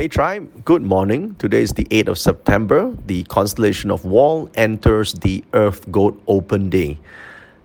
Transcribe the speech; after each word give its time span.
Hey 0.00 0.08
Tribe, 0.08 0.64
good 0.64 0.80
morning. 0.80 1.34
Today 1.34 1.60
is 1.60 1.74
the 1.74 1.84
8th 1.90 2.08
of 2.08 2.18
September. 2.18 2.96
The 3.04 3.22
constellation 3.24 3.90
of 3.90 4.02
Wall 4.02 4.48
enters 4.54 5.12
the 5.12 5.44
Earth 5.52 5.84
Goat 5.92 6.18
Open 6.26 6.70
Day. 6.70 6.98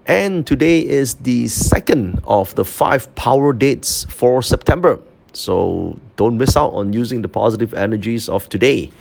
And 0.06 0.46
today 0.46 0.86
is 0.86 1.14
the 1.16 1.48
second 1.48 2.20
of 2.26 2.54
the 2.56 2.66
five 2.66 3.08
power 3.16 3.54
dates 3.54 4.04
for 4.10 4.42
September. 4.42 5.00
So 5.32 5.98
don't 6.18 6.38
miss 6.38 6.58
out 6.58 6.74
on 6.74 6.92
using 6.92 7.22
the 7.22 7.30
positive 7.30 7.74
energies 7.74 8.28
of 8.28 8.50
today. 8.50 8.92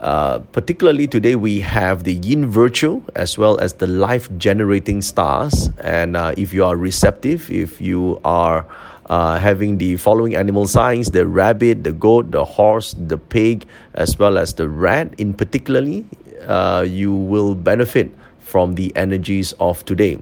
Uh, 0.00 0.40
particularly 0.50 1.06
today, 1.06 1.36
we 1.36 1.60
have 1.60 2.02
the 2.02 2.14
yin 2.14 2.50
virtue 2.50 3.00
as 3.14 3.38
well 3.38 3.58
as 3.60 3.74
the 3.74 3.86
life 3.86 4.28
generating 4.38 5.02
stars. 5.02 5.70
And 5.84 6.16
uh, 6.16 6.34
if 6.36 6.52
you 6.52 6.64
are 6.64 6.76
receptive, 6.76 7.48
if 7.48 7.80
you 7.80 8.20
are 8.24 8.66
uh, 9.08 9.38
having 9.38 9.78
the 9.78 9.96
following 9.96 10.34
animal 10.34 10.66
signs 10.66 11.10
the 11.10 11.26
rabbit, 11.26 11.84
the 11.84 11.92
goat, 11.92 12.30
the 12.30 12.44
horse, 12.44 12.94
the 12.98 13.18
pig, 13.18 13.66
as 13.94 14.18
well 14.18 14.38
as 14.38 14.54
the 14.54 14.68
rat, 14.68 15.14
in 15.18 15.32
particularly, 15.32 16.04
uh, 16.46 16.84
you 16.86 17.12
will 17.12 17.54
benefit 17.54 18.10
from 18.40 18.74
the 18.74 18.94
energies 18.96 19.52
of 19.58 19.84
today. 19.84 20.18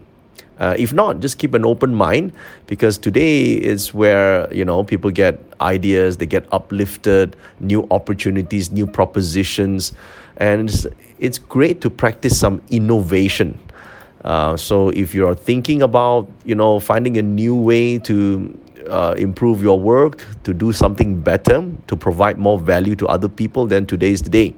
Uh, 0.58 0.74
if 0.78 0.92
not, 0.92 1.18
just 1.20 1.38
keep 1.38 1.52
an 1.54 1.64
open 1.64 1.94
mind 1.94 2.32
because 2.66 2.96
today 2.96 3.52
is 3.52 3.92
where 3.92 4.52
you 4.54 4.64
know 4.64 4.84
people 4.84 5.10
get 5.10 5.40
ideas, 5.60 6.16
they 6.18 6.26
get 6.26 6.46
uplifted, 6.52 7.36
new 7.58 7.86
opportunities, 7.90 8.70
new 8.70 8.86
propositions, 8.86 9.92
and 10.36 10.68
it's, 10.68 10.86
it's 11.18 11.38
great 11.38 11.80
to 11.80 11.90
practice 11.90 12.38
some 12.38 12.62
innovation. 12.70 13.58
Uh, 14.24 14.56
so 14.56 14.90
if 14.90 15.14
you 15.14 15.26
are 15.26 15.34
thinking 15.34 15.82
about 15.82 16.30
you 16.44 16.54
know 16.54 16.78
finding 16.78 17.18
a 17.18 17.22
new 17.22 17.54
way 17.56 17.98
to 17.98 18.56
uh, 18.88 19.14
improve 19.16 19.62
your 19.62 19.78
work, 19.78 20.24
to 20.44 20.54
do 20.54 20.72
something 20.72 21.20
better, 21.20 21.64
to 21.86 21.96
provide 21.96 22.38
more 22.38 22.58
value 22.58 22.94
to 22.96 23.06
other 23.08 23.28
people, 23.28 23.66
then 23.66 23.86
today 23.86 24.12
is 24.12 24.22
the 24.22 24.30
day. 24.30 24.54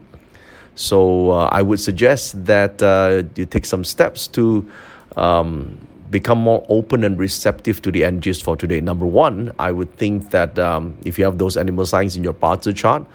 So 0.75 1.31
uh, 1.31 1.49
I 1.53 1.63
would 1.63 1.81
suggest 1.81 2.45
that 2.45 2.83
uh, 2.83 3.23
you 3.35 3.47
take 3.47 3.65
some 3.65 3.83
steps 3.85 4.27
to 4.29 4.71
um, 5.17 5.79
become 6.11 6.39
more 6.39 6.65
open 6.69 7.05
and 7.05 7.19
receptive 7.19 7.81
to 7.83 7.91
the 7.91 8.05
energies 8.05 8.41
for 8.41 8.57
today. 8.57 8.81
Number 8.81 9.07
one, 9.07 9.53
I 9.59 9.73
would 9.73 9.97
think 9.97 10.31
that 10.31 10.59
um, 10.59 10.97
if 11.05 11.19
you 11.19 11.25
have 11.25 11.39
those 11.39 11.57
animal 11.57 11.87
signs 11.87 12.17
in 12.17 12.23
your 12.23 12.35
BaZi 12.35 12.77
chart, 12.77 13.07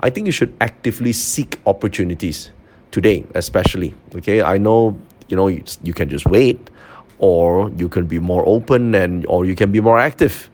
I 0.00 0.10
think 0.10 0.26
you 0.26 0.32
should 0.32 0.54
actively 0.60 1.12
seek 1.12 1.60
opportunities 1.66 2.50
today, 2.90 3.24
especially. 3.34 3.94
Okay, 4.16 4.42
I 4.42 4.56
know 4.58 4.98
you 5.28 5.36
know 5.36 5.48
you, 5.48 5.62
you 5.82 5.92
can 5.92 6.08
just 6.08 6.26
wait, 6.26 6.70
or 7.18 7.70
you 7.76 7.88
can 7.88 8.06
be 8.06 8.18
more 8.18 8.42
open 8.46 8.94
and 8.94 9.26
or 9.26 9.44
you 9.44 9.54
can 9.54 9.70
be 9.70 9.80
more 9.80 9.98
active. 9.98 10.50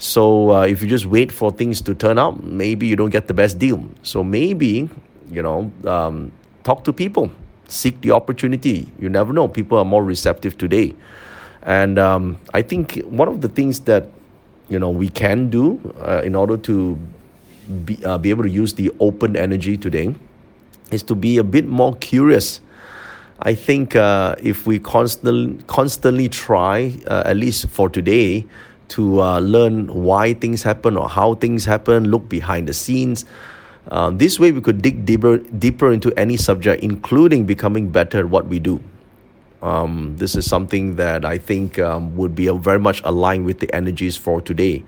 So 0.00 0.50
uh, 0.50 0.62
if 0.62 0.82
you 0.82 0.88
just 0.88 1.06
wait 1.06 1.30
for 1.30 1.52
things 1.52 1.80
to 1.82 1.94
turn 1.94 2.18
up, 2.18 2.42
maybe 2.42 2.86
you 2.86 2.96
don't 2.96 3.10
get 3.10 3.28
the 3.28 3.34
best 3.34 3.58
deal. 3.58 3.84
So 4.02 4.24
maybe 4.24 4.88
you 5.30 5.42
know, 5.42 5.70
um, 5.84 6.32
talk 6.64 6.84
to 6.84 6.92
people, 6.92 7.30
seek 7.68 8.00
the 8.00 8.10
opportunity. 8.10 8.88
You 8.98 9.08
never 9.08 9.32
know. 9.32 9.48
People 9.48 9.78
are 9.78 9.84
more 9.84 10.04
receptive 10.04 10.58
today, 10.58 10.94
and 11.62 11.98
um, 11.98 12.38
I 12.52 12.62
think 12.62 13.00
one 13.04 13.28
of 13.28 13.40
the 13.40 13.48
things 13.48 13.80
that 13.80 14.08
you 14.68 14.78
know 14.78 14.90
we 14.90 15.08
can 15.08 15.48
do 15.48 15.78
uh, 16.00 16.22
in 16.24 16.34
order 16.34 16.56
to 16.56 16.98
be, 17.84 18.04
uh, 18.04 18.18
be 18.18 18.30
able 18.30 18.42
to 18.42 18.50
use 18.50 18.74
the 18.74 18.90
open 19.00 19.36
energy 19.36 19.76
today 19.76 20.14
is 20.90 21.02
to 21.04 21.14
be 21.14 21.38
a 21.38 21.44
bit 21.44 21.66
more 21.66 21.94
curious. 21.96 22.60
I 23.42 23.54
think 23.54 23.96
uh, 23.96 24.34
if 24.42 24.66
we 24.66 24.78
constantly 24.78 25.62
constantly 25.66 26.28
try, 26.28 26.94
uh, 27.06 27.22
at 27.24 27.36
least 27.36 27.68
for 27.68 27.88
today, 27.88 28.46
to 28.90 29.22
uh, 29.22 29.38
learn 29.40 29.86
why 29.92 30.34
things 30.34 30.62
happen 30.62 30.96
or 30.96 31.08
how 31.08 31.34
things 31.34 31.64
happen, 31.64 32.10
look 32.10 32.28
behind 32.28 32.68
the 32.68 32.74
scenes. 32.74 33.24
Uh, 33.90 34.10
this 34.10 34.38
way, 34.38 34.52
we 34.52 34.60
could 34.60 34.82
dig 34.82 35.04
deeper, 35.04 35.38
deeper 35.38 35.92
into 35.92 36.12
any 36.16 36.36
subject, 36.36 36.82
including 36.82 37.46
becoming 37.46 37.88
better 37.88 38.18
at 38.20 38.26
what 38.26 38.46
we 38.46 38.58
do. 38.58 38.80
Um, 39.62 40.16
this 40.16 40.36
is 40.36 40.46
something 40.46 40.96
that 40.96 41.24
I 41.24 41.38
think 41.38 41.78
um, 41.78 42.16
would 42.16 42.34
be 42.34 42.48
very 42.48 42.78
much 42.78 43.02
aligned 43.04 43.44
with 43.44 43.60
the 43.60 43.72
energies 43.74 44.16
for 44.16 44.40
today. 44.40 44.84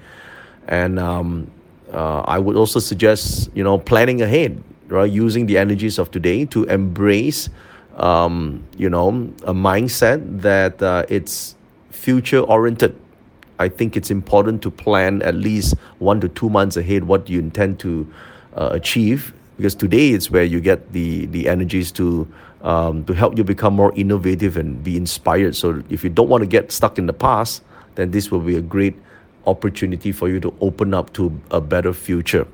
And 0.68 0.98
um, 0.98 1.50
uh, 1.92 2.20
I 2.20 2.38
would 2.38 2.56
also 2.56 2.80
suggest, 2.80 3.50
you 3.54 3.64
know, 3.64 3.78
planning 3.78 4.22
ahead, 4.22 4.62
right? 4.88 5.10
Using 5.10 5.46
the 5.46 5.58
energies 5.58 5.98
of 5.98 6.10
today 6.10 6.44
to 6.46 6.64
embrace, 6.64 7.50
um, 7.96 8.62
you 8.76 8.88
know, 8.88 9.08
a 9.44 9.52
mindset 9.52 10.40
that 10.40 10.82
uh, 10.82 11.04
it's 11.08 11.56
future 11.90 12.40
oriented 12.40 12.96
I 13.62 13.68
think 13.68 13.96
it's 13.96 14.10
important 14.10 14.60
to 14.62 14.70
plan 14.70 15.22
at 15.22 15.34
least 15.34 15.74
one 15.98 16.20
to 16.20 16.28
two 16.28 16.50
months 16.50 16.76
ahead 16.76 17.04
what 17.04 17.28
you 17.28 17.38
intend 17.38 17.78
to 17.80 18.12
uh, 18.56 18.70
achieve 18.72 19.32
because 19.56 19.74
today 19.74 20.10
is 20.10 20.30
where 20.30 20.44
you 20.44 20.60
get 20.60 20.92
the 20.92 21.26
the 21.26 21.48
energies 21.48 21.92
to 21.92 22.26
um, 22.62 23.04
to 23.04 23.12
help 23.12 23.38
you 23.38 23.44
become 23.44 23.74
more 23.74 23.92
innovative 23.94 24.56
and 24.56 24.82
be 24.82 24.96
inspired. 24.96 25.54
So 25.56 25.82
if 25.90 26.04
you 26.04 26.10
don't 26.10 26.28
want 26.28 26.42
to 26.42 26.46
get 26.46 26.72
stuck 26.72 26.98
in 26.98 27.06
the 27.06 27.12
past, 27.12 27.62
then 27.94 28.10
this 28.10 28.30
will 28.30 28.40
be 28.40 28.56
a 28.56 28.60
great 28.60 28.96
opportunity 29.46 30.12
for 30.12 30.28
you 30.28 30.38
to 30.40 30.54
open 30.60 30.94
up 30.94 31.12
to 31.14 31.40
a 31.50 31.60
better 31.60 31.92
future. 31.92 32.46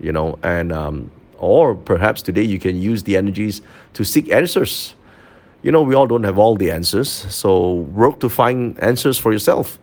You 0.00 0.12
know, 0.12 0.38
and 0.42 0.72
um, 0.72 1.10
or 1.38 1.74
perhaps 1.74 2.22
today 2.22 2.42
you 2.42 2.58
can 2.58 2.80
use 2.80 3.02
the 3.02 3.16
energies 3.16 3.62
to 3.94 4.04
seek 4.04 4.30
answers. 4.30 4.94
You 5.62 5.72
know, 5.72 5.82
we 5.82 5.94
all 5.94 6.06
don't 6.06 6.24
have 6.24 6.38
all 6.38 6.56
the 6.56 6.70
answers, 6.70 7.08
so 7.10 7.74
work 7.96 8.20
to 8.20 8.28
find 8.28 8.78
answers 8.80 9.18
for 9.18 9.32
yourself 9.32 9.78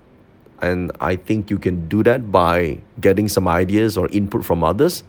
and 0.62 0.92
I 1.00 1.16
think 1.16 1.50
you 1.50 1.58
can 1.58 1.88
do 1.88 2.04
that 2.04 2.32
by 2.32 2.80
getting 3.00 3.28
some 3.28 3.48
ideas 3.48 3.98
or 3.98 4.08
input 4.10 4.46
from 4.46 4.64
others. 4.64 5.04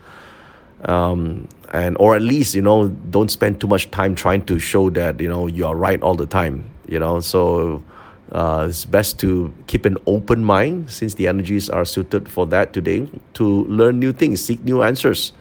Um, 0.85 1.47
and 1.71 1.97
or 1.99 2.15
at 2.15 2.21
least 2.21 2.53
you 2.53 2.61
know 2.61 2.89
don't 2.89 3.31
spend 3.31 3.59
too 3.59 3.67
much 3.67 3.89
time 3.89 4.15
trying 4.15 4.45
to 4.45 4.59
show 4.59 4.89
that 4.91 5.19
you 5.19 5.29
know 5.29 5.47
you 5.47 5.65
are 5.65 5.75
right 5.75 6.01
all 6.01 6.15
the 6.15 6.25
time 6.25 6.69
you 6.87 6.99
know. 6.99 7.19
So 7.19 7.83
uh, 8.31 8.67
it's 8.69 8.85
best 8.85 9.19
to 9.19 9.53
keep 9.67 9.85
an 9.85 9.97
open 10.05 10.43
mind 10.43 10.89
since 10.89 11.15
the 11.15 11.27
energies 11.27 11.69
are 11.69 11.85
suited 11.85 12.29
for 12.29 12.45
that 12.47 12.73
today 12.73 13.07
to 13.35 13.65
learn 13.65 13.99
new 13.99 14.13
things 14.13 14.43
seek 14.43 14.63
new 14.63 14.83
answers. 14.83 15.33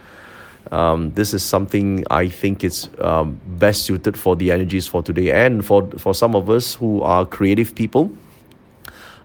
Um, 0.70 1.12
this 1.14 1.34
is 1.34 1.42
something 1.42 2.04
I 2.10 2.28
think 2.28 2.64
it's 2.64 2.88
um, 3.00 3.38
best 3.58 3.82
suited 3.82 4.16
for 4.16 4.36
the 4.36 4.52
energies 4.52 4.86
for 4.86 5.02
today 5.02 5.32
and 5.32 5.64
for 5.64 5.86
for 5.98 6.14
some 6.14 6.34
of 6.34 6.48
us 6.48 6.74
who 6.74 7.02
are 7.02 7.26
creative 7.26 7.74
people 7.74 8.10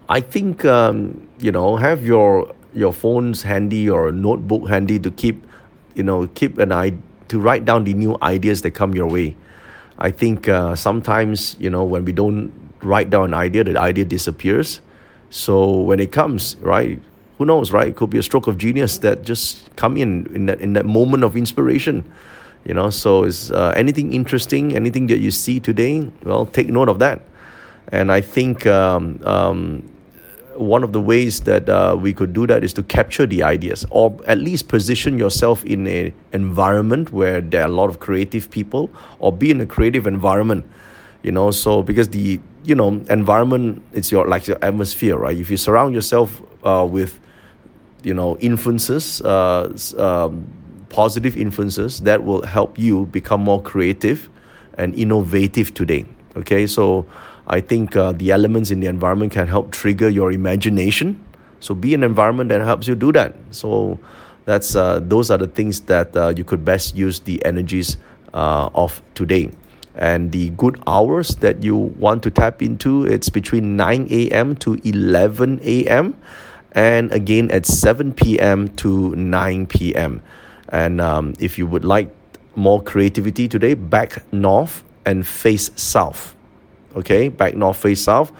I 0.08 0.20
think 0.20 0.64
um, 0.64 1.28
you 1.38 1.52
know 1.52 1.76
have 1.76 2.04
your 2.04 2.54
your 2.72 2.92
phones 2.92 3.42
handy 3.42 3.90
or 3.90 4.10
notebook 4.10 4.68
handy 4.68 4.98
to 5.00 5.10
keep 5.10 5.46
you 5.94 6.02
know 6.02 6.26
keep 6.28 6.58
an 6.58 6.72
eye 6.72 6.94
to 7.28 7.38
write 7.38 7.66
down 7.66 7.84
the 7.84 7.92
new 7.92 8.16
ideas 8.22 8.62
that 8.62 8.70
come 8.72 8.94
your 8.94 9.06
way. 9.06 9.36
I 9.98 10.10
think 10.10 10.48
uh, 10.48 10.74
sometimes 10.74 11.56
you 11.58 11.68
know 11.68 11.84
when 11.84 12.04
we 12.04 12.12
don't 12.12 12.52
write 12.82 13.10
down 13.10 13.24
an 13.24 13.34
idea, 13.34 13.64
the 13.64 13.78
idea 13.78 14.04
disappears. 14.04 14.80
So 15.30 15.80
when 15.80 16.00
it 16.00 16.10
comes, 16.10 16.56
right? 16.60 17.00
Who 17.36 17.44
knows, 17.44 17.70
right? 17.70 17.88
It 17.88 17.96
could 17.96 18.10
be 18.10 18.18
a 18.18 18.22
stroke 18.22 18.46
of 18.46 18.58
genius 18.58 18.98
that 18.98 19.22
just 19.22 19.74
come 19.76 19.96
in 19.96 20.26
in 20.34 20.46
that 20.46 20.60
in 20.60 20.72
that 20.72 20.86
moment 20.86 21.22
of 21.22 21.36
inspiration. 21.36 22.02
You 22.64 22.74
know, 22.74 22.90
so 22.90 23.24
is 23.24 23.52
uh, 23.52 23.72
anything 23.76 24.12
interesting, 24.12 24.74
anything 24.74 25.06
that 25.08 25.20
you 25.20 25.30
see 25.30 25.60
today? 25.60 26.10
Well, 26.24 26.46
take 26.46 26.68
note 26.68 26.88
of 26.88 26.98
that. 26.98 27.20
And 27.92 28.12
I 28.12 28.20
think 28.20 28.66
um, 28.66 29.20
um, 29.24 29.88
one 30.58 30.82
of 30.82 30.92
the 30.92 31.00
ways 31.00 31.40
that 31.42 31.68
uh, 31.68 31.96
we 31.98 32.12
could 32.12 32.32
do 32.32 32.46
that 32.46 32.64
is 32.64 32.72
to 32.74 32.82
capture 32.82 33.26
the 33.26 33.42
ideas 33.42 33.86
or 33.90 34.18
at 34.26 34.38
least 34.38 34.68
position 34.68 35.18
yourself 35.18 35.64
in 35.64 35.86
an 35.86 36.12
environment 36.32 37.12
where 37.12 37.40
there 37.40 37.62
are 37.62 37.68
a 37.68 37.72
lot 37.72 37.88
of 37.88 38.00
creative 38.00 38.50
people 38.50 38.90
or 39.20 39.32
be 39.32 39.50
in 39.50 39.60
a 39.60 39.66
creative 39.66 40.06
environment 40.06 40.64
you 41.22 41.32
know? 41.32 41.50
So 41.50 41.82
because 41.82 42.08
the 42.08 42.40
you 42.64 42.74
know 42.74 42.88
environment 43.08 43.82
it's 43.92 44.10
your 44.10 44.26
like 44.26 44.46
your 44.46 44.58
atmosphere 44.62 45.16
right? 45.16 45.36
If 45.36 45.50
you 45.50 45.56
surround 45.56 45.94
yourself 45.94 46.42
uh, 46.64 46.86
with 46.88 47.18
you 48.02 48.14
know 48.14 48.36
influences 48.38 49.20
uh, 49.22 49.72
um, 49.98 50.46
positive 50.88 51.36
influences 51.36 52.00
that 52.00 52.24
will 52.24 52.42
help 52.42 52.78
you 52.78 53.06
become 53.06 53.42
more 53.42 53.62
creative 53.62 54.28
and 54.76 54.94
innovative 54.94 55.74
today 55.74 56.04
okay? 56.36 56.66
So 56.66 57.06
I 57.48 57.60
think 57.62 57.96
uh, 57.96 58.12
the 58.12 58.30
elements 58.30 58.70
in 58.70 58.80
the 58.80 58.86
environment 58.86 59.32
can 59.32 59.48
help 59.48 59.72
trigger 59.72 60.08
your 60.08 60.32
imagination. 60.32 61.24
So 61.60 61.74
be 61.74 61.94
an 61.94 62.02
environment 62.02 62.50
that 62.50 62.60
helps 62.60 62.86
you 62.86 62.94
do 62.94 63.10
that. 63.12 63.34
So 63.50 63.98
that's 64.44 64.76
uh, 64.76 65.00
those 65.02 65.30
are 65.30 65.38
the 65.38 65.48
things 65.48 65.80
that 65.82 66.14
uh, 66.14 66.34
you 66.36 66.44
could 66.44 66.64
best 66.64 66.94
use 66.94 67.20
the 67.20 67.42
energies 67.44 67.96
uh, 68.34 68.68
of 68.74 69.02
today. 69.14 69.50
And 69.94 70.30
the 70.30 70.50
good 70.50 70.80
hours 70.86 71.36
that 71.36 71.62
you 71.64 71.74
want 71.74 72.22
to 72.22 72.30
tap 72.30 72.62
into, 72.62 73.04
it's 73.04 73.30
between 73.30 73.76
9 73.76 74.06
a.m. 74.10 74.54
to 74.56 74.78
11 74.84 75.60
a.m. 75.64 76.16
and 76.72 77.10
again 77.12 77.50
at 77.50 77.66
7 77.66 78.12
p.m. 78.12 78.68
to 78.76 79.16
9 79.16 79.66
p.m. 79.66 80.22
And 80.68 81.00
um, 81.00 81.34
if 81.40 81.58
you 81.58 81.66
would 81.66 81.84
like 81.84 82.14
more 82.54 82.82
creativity 82.82 83.48
today, 83.48 83.74
back 83.74 84.22
north 84.32 84.84
and 85.04 85.26
face 85.26 85.70
south 85.74 86.36
okay, 86.96 87.28
back 87.28 87.54
north, 87.54 87.76
face 87.76 88.02
south. 88.02 88.32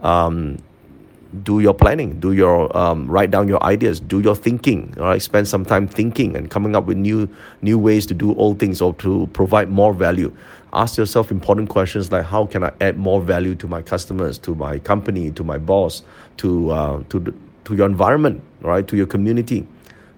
Um, 0.00 0.58
do 1.42 1.60
your 1.60 1.74
planning, 1.74 2.18
do 2.20 2.32
your 2.32 2.74
um, 2.76 3.10
write 3.10 3.30
down 3.30 3.48
your 3.48 3.62
ideas, 3.62 4.00
do 4.00 4.20
your 4.20 4.34
thinking. 4.34 4.94
All 4.98 5.04
right, 5.04 5.20
spend 5.20 5.48
some 5.48 5.64
time 5.64 5.86
thinking 5.86 6.36
and 6.36 6.50
coming 6.50 6.76
up 6.76 6.86
with 6.86 6.96
new 6.96 7.28
new 7.62 7.78
ways 7.78 8.06
to 8.06 8.14
do 8.14 8.34
old 8.36 8.58
things 8.58 8.80
or 8.80 8.94
to 8.94 9.28
provide 9.32 9.68
more 9.68 9.92
value. 9.92 10.34
Ask 10.72 10.98
yourself 10.98 11.30
important 11.30 11.68
questions 11.68 12.12
like 12.12 12.24
how 12.24 12.46
can 12.46 12.64
I 12.64 12.72
add 12.80 12.98
more 12.98 13.20
value 13.20 13.54
to 13.56 13.66
my 13.66 13.82
customers, 13.82 14.38
to 14.40 14.54
my 14.54 14.78
company, 14.78 15.30
to 15.32 15.44
my 15.44 15.58
boss, 15.58 16.02
to 16.38 16.70
uh, 16.70 17.02
to 17.08 17.34
to 17.64 17.74
your 17.74 17.86
environment, 17.86 18.42
right, 18.60 18.86
to 18.86 18.96
your 18.96 19.06
community. 19.06 19.66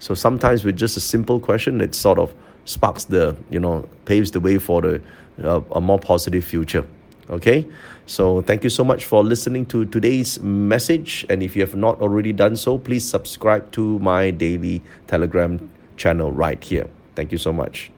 So 0.00 0.14
sometimes 0.14 0.64
with 0.64 0.76
just 0.76 0.96
a 0.96 1.00
simple 1.00 1.40
question, 1.40 1.80
it 1.80 1.94
sort 1.94 2.18
of 2.18 2.34
sparks 2.64 3.04
the 3.04 3.36
you 3.50 3.60
know 3.60 3.88
paves 4.04 4.30
the 4.30 4.40
way 4.40 4.58
for 4.58 4.82
the 4.82 5.02
uh, 5.42 5.60
a 5.72 5.80
more 5.80 5.98
positive 5.98 6.44
future. 6.44 6.84
Okay, 7.30 7.66
so 8.06 8.40
thank 8.40 8.64
you 8.64 8.70
so 8.70 8.82
much 8.82 9.04
for 9.04 9.22
listening 9.22 9.66
to 9.66 9.84
today's 9.84 10.40
message. 10.40 11.26
And 11.28 11.42
if 11.42 11.54
you 11.54 11.60
have 11.60 11.76
not 11.76 12.00
already 12.00 12.32
done 12.32 12.56
so, 12.56 12.78
please 12.78 13.06
subscribe 13.06 13.70
to 13.72 13.98
my 13.98 14.30
daily 14.30 14.82
Telegram 15.06 15.70
channel 15.98 16.32
right 16.32 16.62
here. 16.62 16.88
Thank 17.16 17.32
you 17.32 17.38
so 17.38 17.52
much. 17.52 17.90